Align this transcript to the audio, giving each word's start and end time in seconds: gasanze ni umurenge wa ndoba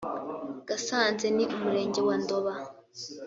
gasanze 0.67 1.25
ni 1.35 1.45
umurenge 1.55 1.99
wa 2.07 2.15
ndoba 2.23 2.53